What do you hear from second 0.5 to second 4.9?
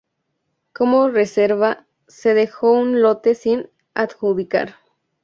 Como reserva se dejó un lote sin adjudicar.